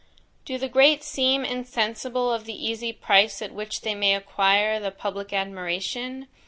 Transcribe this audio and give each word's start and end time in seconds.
"Do 0.45 0.57
the 0.57 0.67
great 0.67 1.03
seem 1.03 1.45
insensible 1.45 2.33
of 2.33 2.45
the 2.45 2.55
easy 2.57 2.91
price 2.91 3.39
at 3.39 3.51
which 3.53 3.81
they 3.81 3.93
may 3.93 4.15
acquire 4.15 4.79
the 4.79 4.89
public 4.89 5.31
admiration? 5.31 6.27